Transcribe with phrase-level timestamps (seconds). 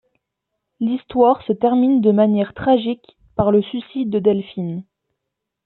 [0.79, 4.83] L'histoire se termine de manière tragique par le suicide de Delphine.